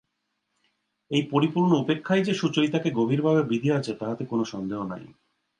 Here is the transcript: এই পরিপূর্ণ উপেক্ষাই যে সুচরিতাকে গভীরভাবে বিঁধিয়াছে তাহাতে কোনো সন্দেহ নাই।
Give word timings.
এই 1.11 1.23
পরিপূর্ণ 1.31 1.71
উপেক্ষাই 1.75 2.21
যে 2.23 2.33
সুচরিতাকে 2.33 2.89
গভীরভাবে 2.91 3.41
বিঁধিয়াছে 3.43 3.91
তাহাতে 3.93 4.23
কোনো 4.25 4.43
সন্দেহ 4.45 4.79
নাই। 4.83 5.03